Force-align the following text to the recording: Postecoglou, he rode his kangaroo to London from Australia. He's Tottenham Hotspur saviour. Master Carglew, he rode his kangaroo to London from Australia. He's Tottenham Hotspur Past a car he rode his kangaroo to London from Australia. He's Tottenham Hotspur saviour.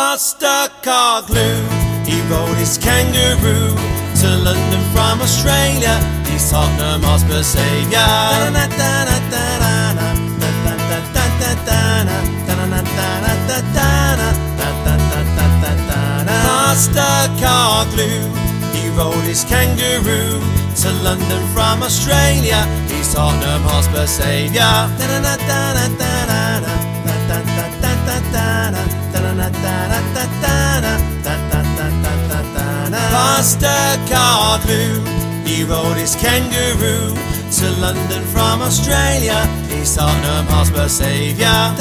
Postecoglou, 0.00 1.60
he 2.08 2.22
rode 2.32 2.56
his 2.56 2.78
kangaroo 2.78 3.76
to 4.20 4.28
London 4.46 4.82
from 4.94 5.20
Australia. 5.20 5.94
He's 6.24 6.50
Tottenham 6.50 7.02
Hotspur 7.02 7.42
saviour. 7.42 8.08
Master 16.48 17.18
Carglew, 17.42 18.24
he 18.72 18.88
rode 18.96 19.26
his 19.28 19.44
kangaroo 19.44 20.40
to 20.80 20.90
London 21.04 21.42
from 21.52 21.82
Australia. 21.82 22.64
He's 22.88 23.12
Tottenham 23.12 23.62
Hotspur 23.68 24.06
Past 33.14 33.62
a 33.62 33.96
car 34.10 34.58
he 35.46 35.64
rode 35.64 35.96
his 35.96 36.14
kangaroo 36.16 37.14
to 37.58 37.70
London 37.80 38.22
from 38.32 38.62
Australia. 38.62 39.46
He's 39.68 39.94
Tottenham 39.94 40.46
Hotspur 40.46 40.88
saviour. 40.88 41.74